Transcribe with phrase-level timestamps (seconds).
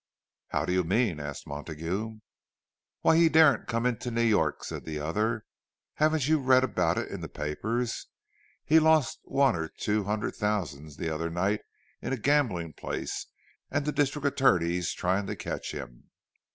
[0.47, 2.17] "How do you mean?" asked Montague.
[3.01, 5.45] "Why, he daren't come into New York," said the other.
[5.97, 8.07] "Haven't you read about it in the papers?
[8.65, 11.61] He lost one or two hundred thousand the other night
[12.01, 13.27] in a gambling place,
[13.69, 16.09] and the district attorney's trying to catch him."